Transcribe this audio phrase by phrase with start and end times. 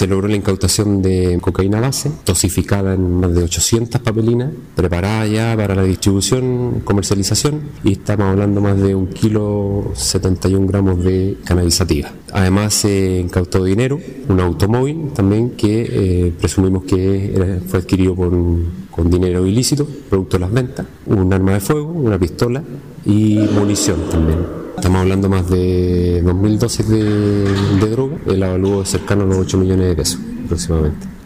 [0.00, 5.54] Se logró la incautación de cocaína base, dosificada en más de 800 papelinas, preparada ya
[5.54, 12.10] para la distribución, comercialización, y estamos hablando más de un kilo 71 gramos de cannabisativa.
[12.32, 19.44] Además se incautó dinero, un automóvil también que eh, presumimos que fue adquirido con dinero
[19.44, 22.62] ilícito, producto de las ventas, un arma de fuego, una pistola
[23.04, 24.59] y munición también.
[24.80, 29.36] Estamos hablando más de 2.000 dosis de, de droga, el avalúo es cercano a los
[29.36, 31.19] 8 millones de pesos aproximadamente.